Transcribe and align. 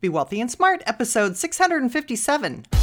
Be 0.00 0.08
Wealthy 0.08 0.40
and 0.40 0.50
Smart, 0.50 0.82
episode 0.86 1.36
657. 1.36 2.79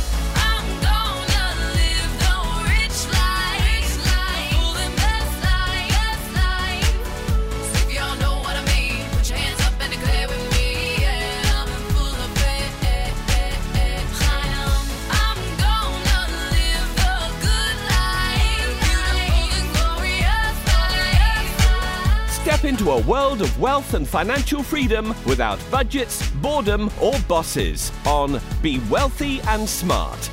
Step 22.58 22.70
into 22.72 22.90
a 22.90 23.02
world 23.04 23.44
of 23.44 23.60
wealth 23.60 23.94
and 23.94 24.08
financial 24.08 24.64
freedom 24.64 25.14
without 25.28 25.60
budgets, 25.70 26.28
boredom, 26.38 26.90
or 27.00 27.14
bosses 27.28 27.92
on 28.04 28.42
Be 28.64 28.80
Wealthy 28.90 29.40
and 29.42 29.70
Smart. 29.70 30.28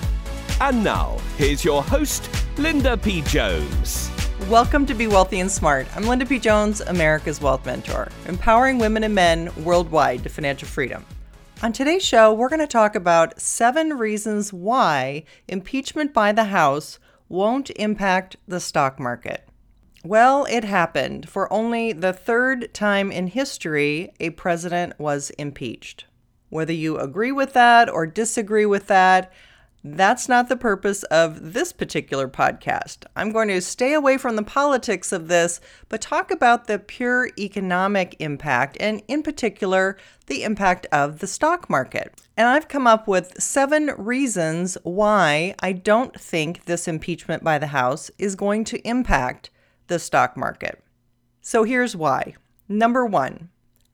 And 0.59 0.83
now, 0.83 1.19
here's 1.37 1.67
your 1.67 1.83
host, 1.83 2.31
Linda 2.57 2.97
P. 2.97 3.21
Jones. 3.23 4.11
Welcome 4.49 4.87
to 4.87 4.95
Be 4.95 5.07
Wealthy 5.07 5.41
and 5.41 5.51
Smart. 5.51 5.87
I'm 5.95 6.05
Linda 6.05 6.25
P. 6.25 6.39
Jones, 6.39 6.81
America's 6.81 7.43
Wealth 7.43 7.67
Mentor, 7.67 8.09
empowering 8.27 8.79
women 8.79 9.05
and 9.05 9.15
men 9.15 9.51
worldwide 9.63 10.23
to 10.23 10.31
financial 10.31 10.67
freedom. 10.67 11.05
On 11.63 11.75
today's 11.75 12.03
show, 12.03 12.33
we're 12.33 12.49
going 12.49 12.59
to 12.61 12.67
talk 12.67 12.95
about 12.95 13.39
seven 13.39 13.99
reasons 13.99 14.51
why 14.51 15.25
impeachment 15.47 16.15
by 16.15 16.33
the 16.33 16.45
House 16.45 16.99
won't 17.29 17.69
impact 17.77 18.37
the 18.49 18.61
stock 18.61 18.99
market. 18.99 19.47
Well, 20.07 20.45
it 20.51 20.65
happened. 20.65 21.31
For 21.31 21.51
only 21.51 21.95
the 21.95 22.13
third 22.13 22.75
time 22.75 23.11
in 23.11 23.29
history, 23.29 24.13
a 24.21 24.31
president 24.31 25.01
was 25.01 25.31
impeached. 25.39 26.05
Whether 26.51 26.75
you 26.75 26.99
agree 26.99 27.33
with 27.33 27.55
that 27.55 27.89
or 27.89 28.07
disagree 28.07 28.67
with 28.67 28.87
that, 28.89 29.33
that's 29.83 30.29
not 30.29 30.51
the 30.51 30.59
purpose 30.59 31.05
of 31.05 31.55
this 31.55 31.73
particular 31.73 32.29
podcast. 32.29 33.07
I'm 33.17 33.33
going 33.33 33.49
to 33.49 33.63
stay 33.63 33.95
away 33.95 34.19
from 34.19 34.37
the 34.37 34.43
politics 34.43 35.11
of 35.11 35.29
this, 35.29 35.59
but 35.89 36.03
talk 36.03 36.31
about 36.31 36.67
the 36.67 36.79
pure 36.79 37.31
economic 37.39 38.15
impact, 38.19 38.77
and 38.81 39.03
in 39.09 39.23
particular, 39.23 39.97
the 40.27 40.43
impact 40.43 40.87
of 40.93 41.21
the 41.21 41.27
stock 41.27 41.71
market. 41.71 42.21
And 42.37 42.47
I've 42.47 42.69
come 42.69 42.87
up 42.87 43.09
with 43.09 43.43
seven 43.43 43.91
reasons 43.97 44.77
why 44.83 45.55
I 45.61 45.73
don't 45.73 46.19
think 46.21 46.67
this 46.67 46.89
impeachment 46.89 47.43
by 47.43 47.59
the 47.59 47.69
House 47.69 48.11
is 48.19 48.37
going 48.37 48.65
to 48.65 48.87
impact 48.87 49.49
the 49.87 49.99
stock 49.99 50.37
market. 50.37 50.83
So 51.41 51.65
here's 51.65 51.95
why. 51.95 52.35
Number 52.69 53.05
one, 53.05 53.51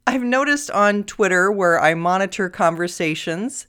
I've 0.07 0.23
noticed 0.23 0.71
on 0.71 1.05
Twitter 1.05 1.51
where 1.51 1.81
I 1.81 1.95
monitor 1.95 2.49
conversations 2.49 3.67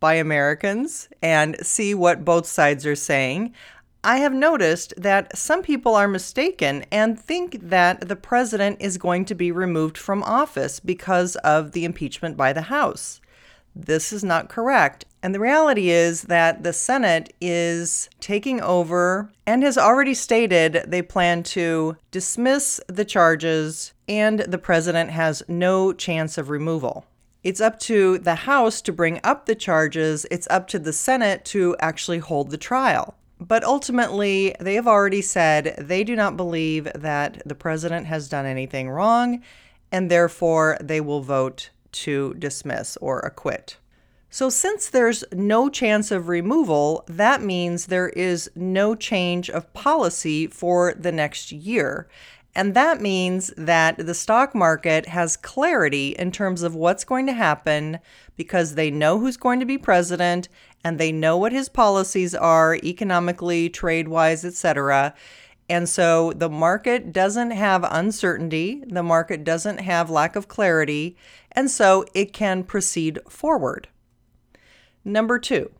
by 0.00 0.14
Americans 0.14 1.08
and 1.22 1.56
see 1.64 1.94
what 1.94 2.24
both 2.24 2.46
sides 2.46 2.84
are 2.86 2.96
saying. 2.96 3.54
I 4.04 4.16
have 4.16 4.34
noticed 4.34 4.94
that 4.96 5.36
some 5.38 5.62
people 5.62 5.94
are 5.94 6.08
mistaken 6.08 6.84
and 6.90 7.18
think 7.18 7.58
that 7.60 8.08
the 8.08 8.16
president 8.16 8.78
is 8.80 8.98
going 8.98 9.24
to 9.26 9.34
be 9.34 9.52
removed 9.52 9.96
from 9.96 10.22
office 10.24 10.80
because 10.80 11.36
of 11.36 11.72
the 11.72 11.84
impeachment 11.84 12.36
by 12.36 12.52
the 12.52 12.62
House. 12.62 13.20
This 13.74 14.12
is 14.12 14.22
not 14.22 14.48
correct. 14.48 15.04
And 15.22 15.34
the 15.34 15.40
reality 15.40 15.90
is 15.90 16.22
that 16.22 16.62
the 16.62 16.72
Senate 16.72 17.32
is 17.40 18.08
taking 18.20 18.60
over 18.60 19.30
and 19.46 19.62
has 19.62 19.78
already 19.78 20.14
stated 20.14 20.84
they 20.86 21.00
plan 21.00 21.42
to 21.44 21.96
dismiss 22.10 22.80
the 22.88 23.04
charges 23.04 23.94
and 24.08 24.40
the 24.40 24.58
president 24.58 25.10
has 25.10 25.42
no 25.48 25.92
chance 25.92 26.36
of 26.36 26.50
removal. 26.50 27.06
It's 27.44 27.60
up 27.60 27.78
to 27.80 28.18
the 28.18 28.34
House 28.34 28.80
to 28.82 28.92
bring 28.92 29.20
up 29.24 29.46
the 29.46 29.54
charges, 29.54 30.26
it's 30.30 30.46
up 30.50 30.68
to 30.68 30.78
the 30.78 30.92
Senate 30.92 31.44
to 31.46 31.76
actually 31.80 32.18
hold 32.18 32.50
the 32.50 32.56
trial. 32.56 33.16
But 33.40 33.64
ultimately, 33.64 34.54
they 34.60 34.74
have 34.74 34.86
already 34.86 35.22
said 35.22 35.74
they 35.76 36.04
do 36.04 36.14
not 36.14 36.36
believe 36.36 36.88
that 36.94 37.42
the 37.44 37.56
president 37.56 38.06
has 38.06 38.28
done 38.28 38.46
anything 38.46 38.88
wrong, 38.88 39.42
and 39.90 40.08
therefore 40.08 40.78
they 40.80 41.00
will 41.00 41.22
vote 41.22 41.70
to 41.92 42.34
dismiss 42.34 42.96
or 42.98 43.20
acquit. 43.20 43.76
So, 44.30 44.48
since 44.48 44.88
there's 44.88 45.24
no 45.30 45.68
chance 45.68 46.10
of 46.10 46.28
removal, 46.28 47.04
that 47.06 47.42
means 47.42 47.86
there 47.86 48.08
is 48.08 48.50
no 48.54 48.94
change 48.94 49.50
of 49.50 49.72
policy 49.74 50.46
for 50.46 50.94
the 50.94 51.12
next 51.12 51.52
year. 51.52 52.08
And 52.54 52.74
that 52.74 53.00
means 53.00 53.52
that 53.56 53.98
the 53.98 54.14
stock 54.14 54.54
market 54.54 55.06
has 55.06 55.36
clarity 55.36 56.10
in 56.18 56.32
terms 56.32 56.62
of 56.62 56.74
what's 56.74 57.04
going 57.04 57.26
to 57.26 57.32
happen 57.32 57.98
because 58.36 58.74
they 58.74 58.90
know 58.90 59.18
who's 59.18 59.36
going 59.36 59.60
to 59.60 59.66
be 59.66 59.78
president 59.78 60.48
and 60.84 60.98
they 60.98 61.12
know 61.12 61.36
what 61.36 61.52
his 61.52 61.68
policies 61.68 62.34
are 62.34 62.76
economically, 62.76 63.68
trade 63.70 64.08
wise, 64.08 64.44
etc. 64.44 65.14
And 65.72 65.88
so 65.88 66.34
the 66.34 66.50
market 66.50 67.14
doesn't 67.14 67.52
have 67.52 67.82
uncertainty, 67.90 68.84
the 68.86 69.02
market 69.02 69.42
doesn't 69.42 69.78
have 69.78 70.10
lack 70.10 70.36
of 70.36 70.46
clarity, 70.46 71.16
and 71.50 71.70
so 71.70 72.04
it 72.12 72.34
can 72.34 72.62
proceed 72.62 73.18
forward. 73.26 73.88
Number 75.02 75.38
two, 75.38 75.70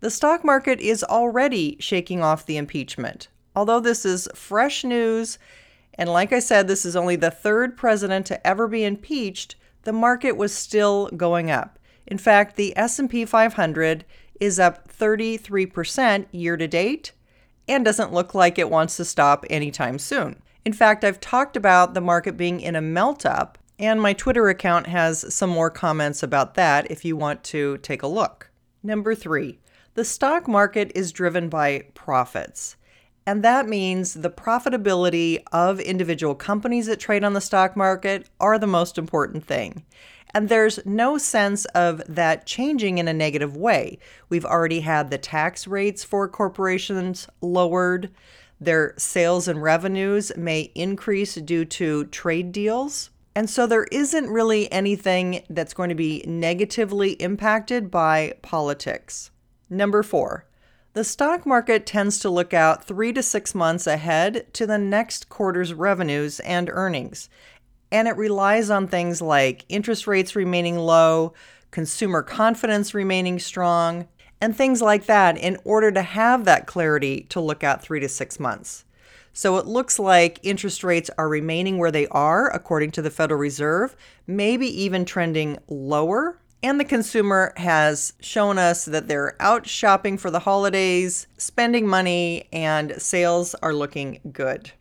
the 0.00 0.08
stock 0.08 0.42
market 0.42 0.80
is 0.80 1.04
already 1.04 1.76
shaking 1.80 2.22
off 2.22 2.46
the 2.46 2.56
impeachment. 2.56 3.28
Although 3.54 3.80
this 3.80 4.06
is 4.06 4.26
fresh 4.34 4.84
news, 4.84 5.38
and 5.92 6.08
like 6.08 6.32
I 6.32 6.38
said, 6.38 6.66
this 6.66 6.86
is 6.86 6.96
only 6.96 7.16
the 7.16 7.30
third 7.30 7.76
president 7.76 8.24
to 8.28 8.46
ever 8.46 8.66
be 8.66 8.84
impeached, 8.84 9.54
the 9.82 9.92
market 9.92 10.38
was 10.38 10.54
still 10.54 11.08
going 11.08 11.50
up. 11.50 11.78
In 12.06 12.16
fact, 12.16 12.56
the 12.56 12.74
S&P 12.74 13.26
500 13.26 14.06
is 14.40 14.58
up 14.58 14.90
33% 14.90 16.24
year 16.32 16.56
to 16.56 16.66
date 16.66 17.12
and 17.70 17.84
doesn't 17.84 18.12
look 18.12 18.34
like 18.34 18.58
it 18.58 18.68
wants 18.68 18.96
to 18.96 19.04
stop 19.04 19.46
anytime 19.48 19.98
soon. 19.98 20.42
In 20.64 20.72
fact, 20.72 21.04
I've 21.04 21.20
talked 21.20 21.56
about 21.56 21.94
the 21.94 22.00
market 22.00 22.36
being 22.36 22.60
in 22.60 22.74
a 22.74 22.80
melt 22.82 23.24
up, 23.24 23.56
and 23.78 24.02
my 24.02 24.12
Twitter 24.12 24.48
account 24.48 24.88
has 24.88 25.32
some 25.32 25.48
more 25.48 25.70
comments 25.70 26.22
about 26.22 26.56
that 26.56 26.90
if 26.90 27.04
you 27.04 27.16
want 27.16 27.44
to 27.44 27.78
take 27.78 28.02
a 28.02 28.08
look. 28.08 28.50
Number 28.82 29.14
three, 29.14 29.60
the 29.94 30.04
stock 30.04 30.48
market 30.48 30.90
is 30.94 31.12
driven 31.12 31.48
by 31.48 31.84
profits. 31.94 32.76
And 33.30 33.44
that 33.44 33.68
means 33.68 34.14
the 34.14 34.28
profitability 34.28 35.40
of 35.52 35.78
individual 35.78 36.34
companies 36.34 36.86
that 36.86 36.98
trade 36.98 37.22
on 37.22 37.32
the 37.32 37.40
stock 37.40 37.76
market 37.76 38.28
are 38.40 38.58
the 38.58 38.66
most 38.66 38.98
important 38.98 39.44
thing. 39.44 39.84
And 40.34 40.48
there's 40.48 40.84
no 40.84 41.16
sense 41.16 41.64
of 41.66 42.02
that 42.12 42.44
changing 42.44 42.98
in 42.98 43.06
a 43.06 43.12
negative 43.12 43.56
way. 43.56 44.00
We've 44.30 44.44
already 44.44 44.80
had 44.80 45.10
the 45.10 45.16
tax 45.16 45.68
rates 45.68 46.02
for 46.02 46.26
corporations 46.26 47.28
lowered. 47.40 48.10
Their 48.60 48.94
sales 48.96 49.46
and 49.46 49.62
revenues 49.62 50.32
may 50.36 50.72
increase 50.74 51.36
due 51.36 51.64
to 51.66 52.06
trade 52.06 52.50
deals. 52.50 53.10
And 53.36 53.48
so 53.48 53.64
there 53.64 53.86
isn't 53.92 54.28
really 54.28 54.72
anything 54.72 55.44
that's 55.48 55.72
going 55.72 55.90
to 55.90 55.94
be 55.94 56.24
negatively 56.26 57.12
impacted 57.12 57.92
by 57.92 58.34
politics. 58.42 59.30
Number 59.68 60.02
four, 60.02 60.46
the 60.92 61.04
stock 61.04 61.46
market 61.46 61.86
tends 61.86 62.18
to 62.18 62.28
look 62.30 62.52
out 62.52 62.84
three 62.84 63.12
to 63.12 63.22
six 63.22 63.54
months 63.54 63.86
ahead 63.86 64.52
to 64.54 64.66
the 64.66 64.78
next 64.78 65.28
quarter's 65.28 65.72
revenues 65.72 66.40
and 66.40 66.68
earnings 66.70 67.28
and 67.92 68.08
it 68.08 68.16
relies 68.16 68.70
on 68.70 68.86
things 68.86 69.20
like 69.20 69.64
interest 69.68 70.06
rates 70.06 70.36
remaining 70.36 70.78
low, 70.78 71.32
consumer 71.70 72.22
confidence 72.22 72.94
remaining 72.94 73.38
strong, 73.38 74.06
and 74.40 74.56
things 74.56 74.80
like 74.80 75.06
that 75.06 75.36
in 75.36 75.58
order 75.64 75.90
to 75.90 76.02
have 76.02 76.44
that 76.44 76.66
clarity 76.66 77.22
to 77.28 77.40
look 77.40 77.62
out 77.62 77.82
three 77.82 78.00
to 78.00 78.08
six 78.08 78.40
months. 78.40 78.84
So 79.32 79.58
it 79.58 79.66
looks 79.66 79.98
like 79.98 80.40
interest 80.42 80.82
rates 80.82 81.10
are 81.16 81.28
remaining 81.28 81.78
where 81.78 81.92
they 81.92 82.06
are, 82.08 82.50
according 82.50 82.90
to 82.92 83.02
the 83.02 83.10
Federal 83.10 83.38
Reserve, 83.38 83.96
maybe 84.26 84.66
even 84.82 85.04
trending 85.04 85.58
lower. 85.68 86.39
And 86.62 86.78
the 86.78 86.84
consumer 86.84 87.54
has 87.56 88.12
shown 88.20 88.58
us 88.58 88.84
that 88.84 89.08
they're 89.08 89.34
out 89.40 89.66
shopping 89.66 90.18
for 90.18 90.30
the 90.30 90.40
holidays, 90.40 91.26
spending 91.38 91.86
money, 91.86 92.48
and 92.52 93.00
sales 93.00 93.54
are 93.56 93.72
looking 93.72 94.20
good. 94.30 94.72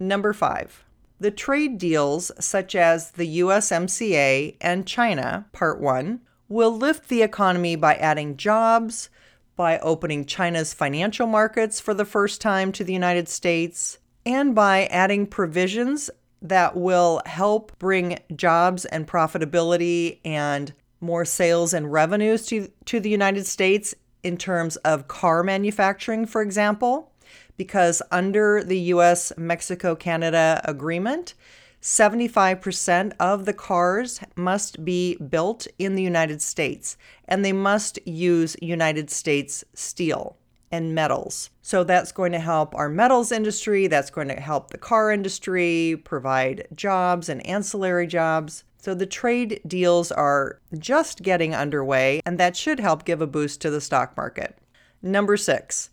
Number 0.00 0.32
five, 0.32 0.84
the 1.20 1.30
trade 1.30 1.78
deals, 1.78 2.32
such 2.40 2.74
as 2.74 3.12
the 3.12 3.38
USMCA 3.38 4.56
and 4.60 4.86
China, 4.86 5.46
Part 5.52 5.80
1, 5.80 6.20
will 6.48 6.76
lift 6.76 7.08
the 7.08 7.22
economy 7.22 7.76
by 7.76 7.94
adding 7.94 8.36
jobs, 8.36 9.10
by 9.54 9.78
opening 9.78 10.24
China's 10.24 10.74
financial 10.74 11.28
markets 11.28 11.78
for 11.78 11.94
the 11.94 12.04
first 12.04 12.40
time 12.40 12.72
to 12.72 12.82
the 12.82 12.92
United 12.92 13.28
States, 13.28 13.98
and 14.26 14.54
by 14.56 14.86
adding 14.86 15.26
provisions 15.26 16.10
that 16.44 16.76
will 16.76 17.20
help 17.26 17.76
bring 17.78 18.18
jobs 18.36 18.84
and 18.84 19.08
profitability 19.08 20.20
and 20.24 20.72
more 21.00 21.24
sales 21.24 21.74
and 21.74 21.90
revenues 21.90 22.46
to, 22.46 22.70
to 22.84 23.00
the 23.00 23.10
United 23.10 23.46
States 23.46 23.94
in 24.22 24.36
terms 24.36 24.76
of 24.76 25.08
car 25.08 25.42
manufacturing, 25.42 26.24
for 26.24 26.40
example 26.40 27.10
because 27.56 28.02
under 28.10 28.62
the 28.62 28.78
US 28.78 29.32
Mexico 29.36 29.94
Canada 29.94 30.60
agreement, 30.64 31.34
75% 31.80 33.12
of 33.20 33.44
the 33.44 33.52
cars 33.52 34.20
must 34.36 34.84
be 34.84 35.16
built 35.16 35.66
in 35.78 35.94
the 35.94 36.02
United 36.02 36.40
States 36.40 36.96
and 37.26 37.44
they 37.44 37.52
must 37.52 37.98
use 38.06 38.56
United 38.60 39.10
States 39.10 39.64
steel 39.74 40.36
and 40.70 40.94
metals. 40.94 41.50
So 41.62 41.84
that's 41.84 42.12
going 42.12 42.32
to 42.32 42.38
help 42.38 42.74
our 42.74 42.88
metals 42.88 43.32
industry, 43.32 43.86
that's 43.86 44.10
going 44.10 44.28
to 44.28 44.34
help 44.34 44.70
the 44.70 44.78
car 44.78 45.12
industry, 45.12 46.00
provide 46.04 46.66
jobs 46.74 47.28
and 47.28 47.46
ancillary 47.46 48.06
jobs. 48.06 48.64
So 48.78 48.94
the 48.94 49.06
trade 49.06 49.60
deals 49.66 50.12
are 50.12 50.60
just 50.78 51.22
getting 51.22 51.54
underway, 51.54 52.20
and 52.26 52.38
that 52.38 52.56
should 52.56 52.80
help 52.80 53.04
give 53.04 53.22
a 53.22 53.26
boost 53.26 53.60
to 53.62 53.70
the 53.70 53.80
stock 53.80 54.16
market. 54.16 54.58
Number 55.00 55.36
six, 55.36 55.90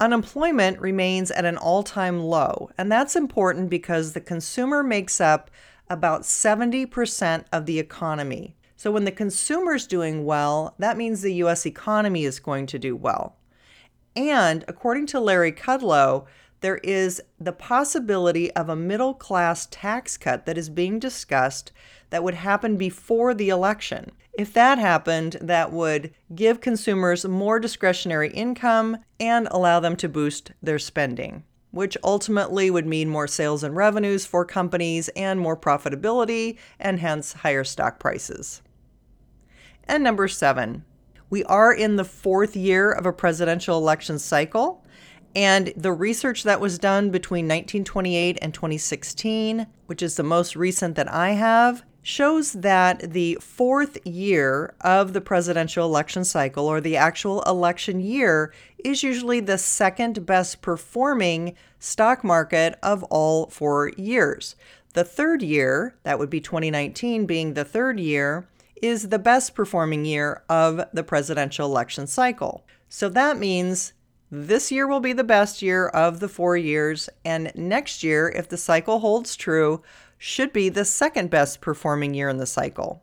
unemployment 0.00 0.80
remains 0.80 1.30
at 1.30 1.44
an 1.44 1.56
all 1.56 1.82
time 1.82 2.20
low, 2.20 2.70
and 2.76 2.92
that's 2.92 3.16
important 3.16 3.70
because 3.70 4.12
the 4.12 4.20
consumer 4.20 4.82
makes 4.82 5.20
up 5.20 5.50
about 5.88 6.22
70% 6.22 7.44
of 7.52 7.66
the 7.66 7.78
economy. 7.78 8.56
So 8.76 8.90
when 8.90 9.04
the 9.04 9.12
consumer's 9.12 9.86
doing 9.86 10.24
well, 10.24 10.74
that 10.78 10.98
means 10.98 11.22
the 11.22 11.34
US 11.34 11.64
economy 11.64 12.24
is 12.24 12.40
going 12.40 12.66
to 12.66 12.78
do 12.78 12.94
well. 12.94 13.36
And 14.16 14.64
according 14.66 15.06
to 15.08 15.20
Larry 15.20 15.52
Kudlow, 15.52 16.24
there 16.60 16.78
is 16.78 17.22
the 17.38 17.52
possibility 17.52 18.50
of 18.52 18.70
a 18.70 18.74
middle 18.74 19.12
class 19.12 19.68
tax 19.70 20.16
cut 20.16 20.46
that 20.46 20.56
is 20.56 20.70
being 20.70 20.98
discussed 20.98 21.70
that 22.08 22.24
would 22.24 22.34
happen 22.34 22.78
before 22.78 23.34
the 23.34 23.50
election. 23.50 24.10
If 24.38 24.54
that 24.54 24.78
happened, 24.78 25.36
that 25.42 25.70
would 25.70 26.14
give 26.34 26.62
consumers 26.62 27.26
more 27.26 27.60
discretionary 27.60 28.30
income 28.30 28.98
and 29.20 29.48
allow 29.50 29.80
them 29.80 29.96
to 29.96 30.08
boost 30.08 30.52
their 30.62 30.78
spending, 30.78 31.44
which 31.70 31.96
ultimately 32.02 32.70
would 32.70 32.86
mean 32.86 33.10
more 33.10 33.28
sales 33.28 33.62
and 33.62 33.76
revenues 33.76 34.24
for 34.24 34.46
companies 34.46 35.08
and 35.10 35.38
more 35.38 35.58
profitability 35.58 36.56
and 36.78 37.00
hence 37.00 37.34
higher 37.34 37.64
stock 37.64 37.98
prices. 37.98 38.62
And 39.84 40.02
number 40.02 40.26
seven, 40.26 40.84
we 41.30 41.44
are 41.44 41.72
in 41.72 41.96
the 41.96 42.04
fourth 42.04 42.56
year 42.56 42.90
of 42.90 43.06
a 43.06 43.12
presidential 43.12 43.78
election 43.78 44.18
cycle. 44.18 44.84
And 45.34 45.72
the 45.76 45.92
research 45.92 46.44
that 46.44 46.60
was 46.60 46.78
done 46.78 47.10
between 47.10 47.44
1928 47.44 48.38
and 48.40 48.54
2016, 48.54 49.66
which 49.86 50.02
is 50.02 50.16
the 50.16 50.22
most 50.22 50.56
recent 50.56 50.96
that 50.96 51.12
I 51.12 51.32
have, 51.32 51.84
shows 52.06 52.52
that 52.52 53.12
the 53.12 53.36
fourth 53.40 53.98
year 54.06 54.72
of 54.80 55.12
the 55.12 55.20
presidential 55.20 55.84
election 55.84 56.24
cycle, 56.24 56.66
or 56.66 56.80
the 56.80 56.96
actual 56.96 57.42
election 57.42 58.00
year, 58.00 58.54
is 58.78 59.02
usually 59.02 59.40
the 59.40 59.58
second 59.58 60.24
best 60.24 60.62
performing 60.62 61.56
stock 61.80 62.22
market 62.22 62.78
of 62.80 63.02
all 63.04 63.48
four 63.48 63.90
years. 63.96 64.54
The 64.94 65.02
third 65.02 65.42
year, 65.42 65.96
that 66.04 66.18
would 66.18 66.30
be 66.30 66.40
2019 66.40 67.26
being 67.26 67.54
the 67.54 67.64
third 67.64 67.98
year, 67.98 68.46
is 68.82 69.08
the 69.08 69.18
best 69.18 69.54
performing 69.54 70.04
year 70.04 70.42
of 70.48 70.84
the 70.92 71.02
presidential 71.02 71.66
election 71.66 72.06
cycle. 72.06 72.66
So 72.88 73.08
that 73.08 73.38
means 73.38 73.92
this 74.30 74.72
year 74.72 74.86
will 74.86 75.00
be 75.00 75.12
the 75.12 75.24
best 75.24 75.62
year 75.62 75.86
of 75.88 76.20
the 76.20 76.28
four 76.28 76.56
years, 76.56 77.08
and 77.24 77.52
next 77.54 78.02
year, 78.02 78.28
if 78.28 78.48
the 78.48 78.56
cycle 78.56 78.98
holds 78.98 79.36
true, 79.36 79.82
should 80.18 80.52
be 80.52 80.68
the 80.68 80.84
second 80.84 81.30
best 81.30 81.60
performing 81.60 82.12
year 82.12 82.28
in 82.28 82.38
the 82.38 82.46
cycle. 82.46 83.02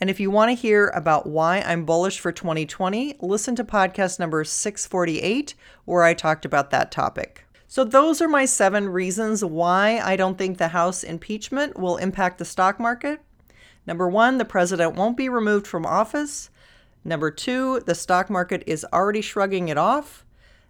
And 0.00 0.10
if 0.10 0.20
you 0.20 0.30
want 0.30 0.50
to 0.50 0.54
hear 0.54 0.88
about 0.88 1.26
why 1.26 1.60
I'm 1.60 1.84
bullish 1.84 2.20
for 2.20 2.32
2020, 2.32 3.16
listen 3.20 3.54
to 3.56 3.64
podcast 3.64 4.18
number 4.18 4.44
648, 4.44 5.54
where 5.84 6.02
I 6.02 6.14
talked 6.14 6.44
about 6.44 6.70
that 6.70 6.90
topic. 6.90 7.46
So, 7.68 7.82
those 7.82 8.22
are 8.22 8.28
my 8.28 8.44
seven 8.44 8.88
reasons 8.88 9.44
why 9.44 9.98
I 9.98 10.16
don't 10.16 10.38
think 10.38 10.56
the 10.56 10.68
House 10.68 11.02
impeachment 11.02 11.78
will 11.78 11.96
impact 11.96 12.38
the 12.38 12.44
stock 12.44 12.78
market. 12.78 13.20
Number 13.86 14.08
one, 14.08 14.38
the 14.38 14.44
president 14.44 14.94
won't 14.94 15.16
be 15.16 15.28
removed 15.28 15.66
from 15.66 15.86
office. 15.86 16.50
Number 17.04 17.30
two, 17.30 17.80
the 17.80 17.94
stock 17.94 18.28
market 18.28 18.62
is 18.66 18.84
already 18.92 19.20
shrugging 19.20 19.68
it 19.68 19.78
off. 19.78 20.24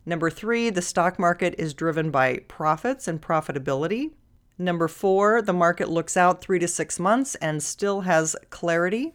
Number 0.05 0.31
three, 0.31 0.71
the 0.71 0.83
stock 0.83 1.19
market 1.19 1.55
is 1.59 1.75
driven 1.75 2.11
by 2.11 2.39
profits 2.47 3.09
and 3.09 3.21
profitability. 3.21 4.13
Number 4.59 4.89
four, 4.89 5.43
the 5.43 5.53
market 5.53 5.89
looks 5.89 6.17
out 6.17 6.41
three 6.41 6.59
to 6.59 6.69
six 6.69 6.99
months 6.99 7.35
and 7.37 7.63
still 7.63 8.03
has 8.03 8.37
clarity. 8.51 9.15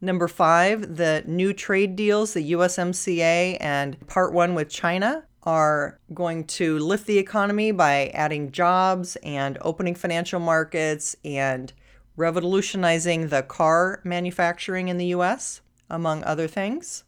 Number 0.00 0.28
five, 0.28 0.96
the 0.96 1.22
new 1.26 1.52
trade 1.52 1.94
deals, 1.94 2.34
the 2.34 2.52
USMCA 2.52 3.56
and 3.60 4.06
Part 4.08 4.32
One 4.32 4.54
with 4.54 4.68
China, 4.68 5.24
are 5.44 5.98
going 6.12 6.44
to 6.44 6.78
lift 6.78 7.06
the 7.06 7.18
economy 7.18 7.70
by 7.70 8.08
adding 8.08 8.50
jobs 8.50 9.16
and 9.22 9.58
opening 9.60 9.94
financial 9.94 10.40
markets 10.40 11.16
and 11.24 11.72
revolutionizing 12.16 13.28
the 13.28 13.42
car 13.42 14.00
manufacturing 14.04 14.88
in 14.88 14.98
the 14.98 15.06
US, 15.06 15.60
among 15.88 16.22
other 16.24 16.46
things. 16.46 17.04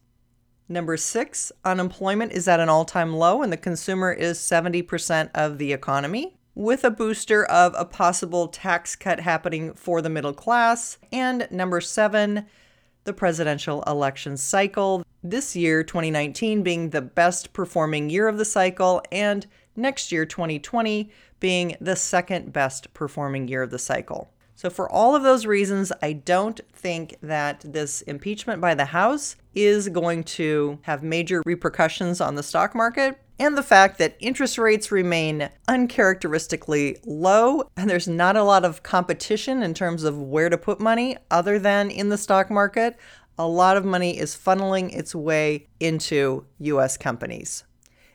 Number 0.68 0.96
six, 0.96 1.52
unemployment 1.64 2.32
is 2.32 2.48
at 2.48 2.60
an 2.60 2.68
all 2.68 2.84
time 2.84 3.14
low 3.14 3.42
and 3.42 3.52
the 3.52 3.56
consumer 3.56 4.12
is 4.12 4.38
70% 4.38 5.30
of 5.34 5.58
the 5.58 5.72
economy, 5.72 6.38
with 6.54 6.84
a 6.84 6.90
booster 6.90 7.44
of 7.44 7.74
a 7.76 7.84
possible 7.84 8.48
tax 8.48 8.96
cut 8.96 9.20
happening 9.20 9.74
for 9.74 10.00
the 10.00 10.08
middle 10.08 10.32
class. 10.32 10.98
And 11.12 11.48
number 11.50 11.80
seven, 11.80 12.46
the 13.04 13.12
presidential 13.12 13.82
election 13.82 14.36
cycle. 14.36 15.04
This 15.22 15.54
year, 15.54 15.82
2019, 15.82 16.62
being 16.62 16.90
the 16.90 17.02
best 17.02 17.52
performing 17.52 18.10
year 18.10 18.28
of 18.28 18.38
the 18.38 18.44
cycle, 18.44 19.02
and 19.12 19.46
next 19.76 20.12
year, 20.12 20.24
2020, 20.24 21.10
being 21.40 21.76
the 21.80 21.96
second 21.96 22.52
best 22.52 22.92
performing 22.94 23.48
year 23.48 23.62
of 23.62 23.70
the 23.70 23.78
cycle. 23.78 24.30
So, 24.56 24.70
for 24.70 24.90
all 24.90 25.16
of 25.16 25.22
those 25.22 25.46
reasons, 25.46 25.92
I 26.00 26.12
don't 26.12 26.60
think 26.72 27.16
that 27.22 27.60
this 27.60 28.02
impeachment 28.02 28.60
by 28.60 28.74
the 28.74 28.86
House 28.86 29.36
is 29.54 29.88
going 29.88 30.24
to 30.24 30.78
have 30.82 31.02
major 31.02 31.42
repercussions 31.44 32.20
on 32.20 32.36
the 32.36 32.42
stock 32.42 32.74
market. 32.74 33.18
And 33.38 33.58
the 33.58 33.64
fact 33.64 33.98
that 33.98 34.16
interest 34.20 34.58
rates 34.58 34.92
remain 34.92 35.50
uncharacteristically 35.66 36.98
low, 37.04 37.68
and 37.76 37.90
there's 37.90 38.06
not 38.06 38.36
a 38.36 38.44
lot 38.44 38.64
of 38.64 38.84
competition 38.84 39.62
in 39.64 39.74
terms 39.74 40.04
of 40.04 40.20
where 40.20 40.48
to 40.48 40.56
put 40.56 40.78
money 40.78 41.16
other 41.32 41.58
than 41.58 41.90
in 41.90 42.10
the 42.10 42.18
stock 42.18 42.48
market. 42.48 42.96
A 43.36 43.46
lot 43.46 43.76
of 43.76 43.84
money 43.84 44.16
is 44.16 44.36
funneling 44.36 44.94
its 44.96 45.16
way 45.16 45.66
into 45.80 46.46
US 46.60 46.96
companies. 46.96 47.64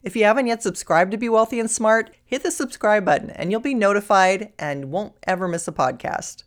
If 0.01 0.15
you 0.15 0.23
haven't 0.23 0.47
yet 0.47 0.63
subscribed 0.63 1.11
to 1.11 1.17
Be 1.17 1.27
Wealthy 1.27 1.59
and 1.59 1.69
Smart, 1.69 2.15
hit 2.23 2.43
the 2.43 2.51
subscribe 2.51 3.03
button 3.03 3.31
and 3.31 3.51
you'll 3.51 3.59
be 3.59 3.73
notified 3.73 4.53
and 4.57 4.91
won't 4.91 5.13
ever 5.27 5.47
miss 5.47 5.67
a 5.67 5.73
podcast. 5.73 6.43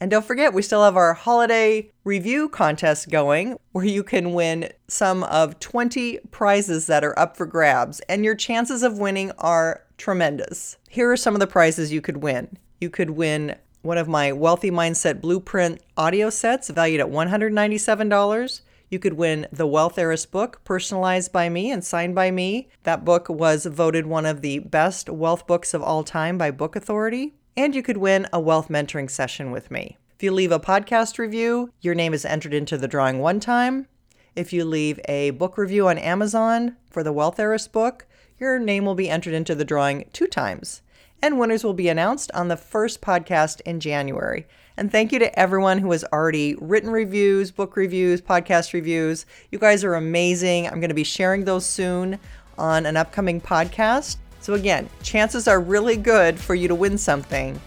And 0.00 0.10
don't 0.10 0.24
forget, 0.24 0.52
we 0.52 0.60
still 0.60 0.82
have 0.82 0.96
our 0.96 1.14
holiday 1.14 1.90
review 2.04 2.48
contest 2.48 3.08
going 3.08 3.56
where 3.72 3.84
you 3.84 4.02
can 4.02 4.34
win 4.34 4.70
some 4.88 5.22
of 5.24 5.58
20 5.60 6.18
prizes 6.30 6.86
that 6.88 7.04
are 7.04 7.18
up 7.18 7.36
for 7.36 7.46
grabs, 7.46 8.00
and 8.00 8.24
your 8.24 8.34
chances 8.34 8.82
of 8.82 8.98
winning 8.98 9.30
are 9.38 9.84
tremendous. 9.96 10.76
Here 10.88 11.10
are 11.10 11.16
some 11.16 11.34
of 11.34 11.40
the 11.40 11.46
prizes 11.46 11.92
you 11.92 12.02
could 12.02 12.18
win. 12.18 12.58
You 12.78 12.90
could 12.90 13.10
win 13.10 13.54
one 13.80 13.96
of 13.96 14.08
my 14.08 14.32
Wealthy 14.32 14.70
Mindset 14.70 15.20
Blueprint 15.20 15.80
audio 15.96 16.28
sets 16.28 16.68
valued 16.68 17.00
at 17.00 17.06
$197. 17.06 18.60
You 18.88 18.98
could 19.00 19.14
win 19.14 19.48
the 19.50 19.66
Wealth 19.66 19.98
Heiress 19.98 20.26
book, 20.26 20.60
personalized 20.64 21.32
by 21.32 21.48
me 21.48 21.70
and 21.72 21.84
signed 21.84 22.14
by 22.14 22.30
me. 22.30 22.68
That 22.84 23.04
book 23.04 23.28
was 23.28 23.66
voted 23.66 24.06
one 24.06 24.24
of 24.26 24.42
the 24.42 24.60
best 24.60 25.10
wealth 25.10 25.46
books 25.46 25.74
of 25.74 25.82
all 25.82 26.04
time 26.04 26.38
by 26.38 26.52
Book 26.52 26.76
Authority. 26.76 27.34
And 27.56 27.74
you 27.74 27.82
could 27.82 27.96
win 27.96 28.28
a 28.32 28.38
wealth 28.38 28.68
mentoring 28.68 29.10
session 29.10 29.50
with 29.50 29.70
me. 29.70 29.96
If 30.14 30.22
you 30.22 30.30
leave 30.30 30.52
a 30.52 30.60
podcast 30.60 31.18
review, 31.18 31.72
your 31.80 31.94
name 31.94 32.14
is 32.14 32.24
entered 32.24 32.54
into 32.54 32.78
the 32.78 32.86
drawing 32.86 33.18
one 33.18 33.40
time. 33.40 33.88
If 34.36 34.52
you 34.52 34.64
leave 34.64 35.00
a 35.08 35.30
book 35.30 35.58
review 35.58 35.88
on 35.88 35.98
Amazon 35.98 36.76
for 36.90 37.02
the 37.02 37.12
Wealth 37.12 37.40
Heiress 37.40 37.66
book, 37.66 38.06
your 38.38 38.58
name 38.58 38.84
will 38.84 38.94
be 38.94 39.10
entered 39.10 39.34
into 39.34 39.54
the 39.54 39.64
drawing 39.64 40.08
two 40.12 40.26
times. 40.26 40.82
And 41.22 41.38
winners 41.38 41.64
will 41.64 41.74
be 41.74 41.88
announced 41.88 42.30
on 42.34 42.48
the 42.48 42.56
first 42.56 43.00
podcast 43.00 43.62
in 43.62 43.80
January. 43.80 44.46
And 44.76 44.92
thank 44.92 45.10
you 45.10 45.18
to 45.20 45.38
everyone 45.38 45.78
who 45.78 45.90
has 45.92 46.04
already 46.12 46.54
written 46.56 46.90
reviews, 46.90 47.50
book 47.50 47.76
reviews, 47.76 48.20
podcast 48.20 48.74
reviews. 48.74 49.24
You 49.50 49.58
guys 49.58 49.82
are 49.84 49.94
amazing. 49.94 50.66
I'm 50.66 50.80
going 50.80 50.90
to 50.90 50.94
be 50.94 51.04
sharing 51.04 51.44
those 51.44 51.64
soon 51.64 52.18
on 52.58 52.84
an 52.84 52.96
upcoming 52.96 53.40
podcast. 53.40 54.18
So, 54.40 54.54
again, 54.54 54.88
chances 55.02 55.48
are 55.48 55.60
really 55.60 55.96
good 55.96 56.38
for 56.38 56.54
you 56.54 56.68
to 56.68 56.74
win 56.74 56.98
something. 56.98 57.58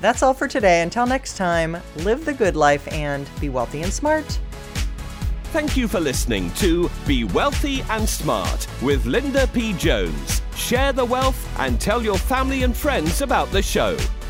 That's 0.00 0.22
all 0.22 0.34
for 0.34 0.48
today. 0.48 0.82
Until 0.82 1.06
next 1.06 1.36
time, 1.36 1.76
live 1.98 2.24
the 2.24 2.34
good 2.34 2.56
life 2.56 2.86
and 2.92 3.28
be 3.40 3.48
wealthy 3.48 3.82
and 3.82 3.92
smart. 3.92 4.38
Thank 5.52 5.76
you 5.76 5.88
for 5.88 6.00
listening 6.00 6.50
to 6.54 6.90
Be 7.06 7.24
Wealthy 7.24 7.82
and 7.88 8.06
Smart 8.06 8.66
with 8.82 9.06
Linda 9.06 9.46
P. 9.46 9.72
Jones. 9.74 10.42
Share 10.54 10.92
the 10.92 11.04
wealth 11.04 11.48
and 11.60 11.80
tell 11.80 12.02
your 12.02 12.18
family 12.18 12.64
and 12.64 12.76
friends 12.76 13.22
about 13.22 13.50
the 13.52 13.62
show. 13.62 13.96